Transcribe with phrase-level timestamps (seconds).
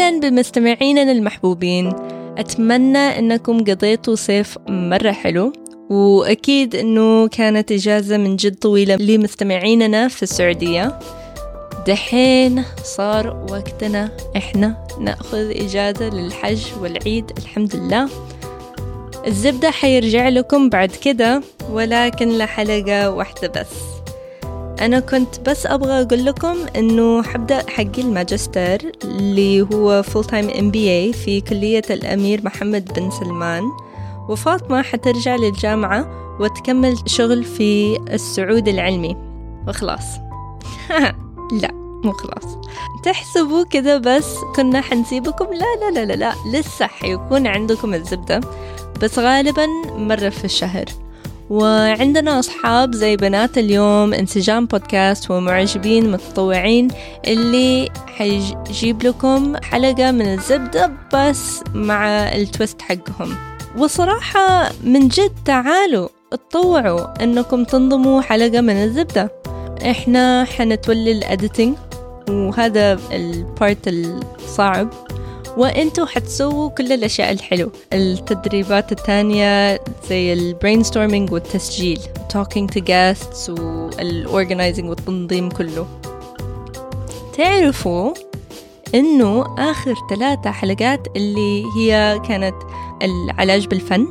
[0.00, 1.92] أهلا بمستمعينا المحبوبين.
[2.38, 5.52] أتمنى أنكم قضيتوا صيف مرة حلو
[5.90, 10.98] وأكيد أنه كانت إجازة من جد طويلة لمستمعيننا في السعودية.
[11.86, 18.08] دحين صار وقتنا إحنا نأخذ إجازة للحج والعيد الحمد لله.
[19.26, 23.99] الزبدة حيرجع لكم بعد كده ولكن لحلقة واحدة بس.
[24.80, 31.40] أنا كنت بس أبغى أقول لكم إنه حبدأ حقي الماجستير اللي هو full-time MBA في
[31.40, 33.62] كلية الأمير محمد بن سلمان.
[34.28, 36.06] وفاطمة حترجع للجامعة
[36.40, 39.16] وتكمل شغل في السعود العلمي.
[39.68, 40.04] وخلاص.
[41.62, 41.70] لا
[42.04, 42.56] مو خلاص.
[43.04, 45.44] تحسبوا كذا بس كنا حنسيبكم.
[45.44, 48.40] لا لا لا لا لا لسه حيكون عندكم الزبدة.
[49.02, 49.66] بس غالبا
[49.96, 50.84] مرة في الشهر.
[51.50, 56.88] وعندنا أصحاب زي بنات اليوم انسجام بودكاست ومعجبين متطوعين
[57.26, 63.36] اللي حيجيب لكم حلقة من الزبدة بس مع التويست حقهم.
[63.78, 69.32] وصراحة من جد تعالوا اتطوعوا إنكم تنضموا حلقة من الزبدة.
[69.90, 71.76] إحنا حنتولي ال editing
[72.28, 74.88] وهذا ال part الصعب.
[75.56, 77.72] وانتوا حتسووا كل الأشياء الحلوة.
[77.92, 82.00] التدريبات التانية زي ال brainstorming والتسجيل.
[82.32, 85.86] talking to guests وال organizing والتنظيم كله.
[87.36, 88.14] تعرفوا
[88.94, 92.54] إنه آخر ثلاثة حلقات اللي هي كانت
[93.02, 94.06] العلاج بالفن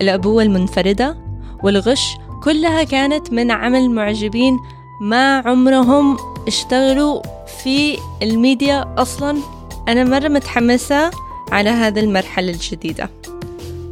[0.00, 1.16] الابوة المنفردة
[1.64, 4.58] والغش كلها كانت من عمل معجبين
[5.00, 6.16] ما عمرهم
[6.46, 7.22] اشتغلوا
[7.62, 9.38] في الميديا أصلا.
[9.88, 11.10] أنا مرة متحمسة
[11.52, 13.10] على هذه المرحلة الجديدة.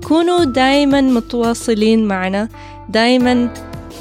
[0.09, 2.49] كونوا دايما متواصلين معنا.
[2.89, 3.55] دايما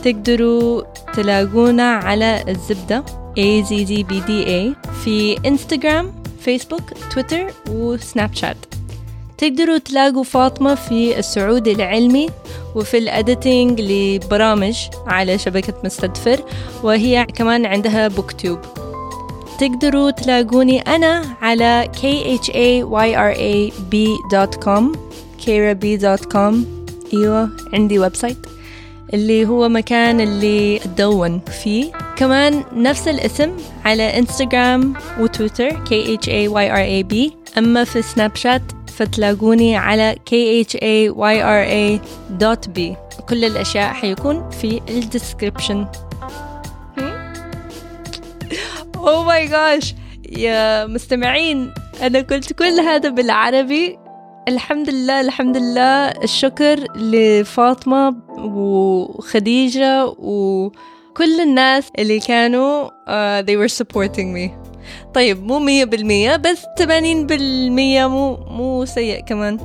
[0.04, 0.82] تقدروا
[1.14, 6.82] تلاقونا على الزبدة AZZBDA في انستغرام فيسبوك
[7.14, 8.58] تويتر وسناب شات
[9.38, 12.30] تقدروا تلاقوا فاطمة في السعود العلمي
[12.76, 16.44] وفي الأديتينج لبرامج على شبكة مستدفر
[16.84, 18.60] وهي كمان عندها بوكتوب
[19.60, 24.84] تقدروا تلاقوني أنا على khayraB.com
[25.46, 26.56] khayraB.com
[27.14, 28.38] أيوة عندي ويب سايت
[29.14, 31.92] اللي هو مكان اللي أدون فيه.
[32.16, 33.52] كمان نفس الاسم
[33.86, 37.16] على انستغرام وتويتر khayraB
[37.58, 40.40] أما في سناب شات فتلاقوني على khayra.b
[43.30, 45.86] كل الأشياء حيكون في ال description.
[49.10, 49.96] oh my gosh
[50.38, 53.98] يا مستمعين أنا قلت كل هذا بالعربي.
[54.48, 64.34] الحمد لله الحمد لله الشكر لفاطمة وخديجة وكل الناس اللي كانوا uh, they were supporting
[64.38, 64.50] me.
[65.14, 69.58] طيب مو مية بالمية بس تمانين بالمية مو مو سيء كمان.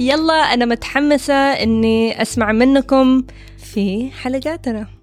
[0.00, 3.24] يلا أنا متحمسة إني أسمع منكم
[3.72, 4.99] في حلقاتنا.